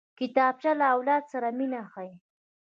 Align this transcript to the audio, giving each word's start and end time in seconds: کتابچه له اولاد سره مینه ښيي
کتابچه 0.19 0.71
له 0.79 0.85
اولاد 0.95 1.23
سره 1.33 1.47
مینه 1.57 1.81
ښيي 1.91 2.13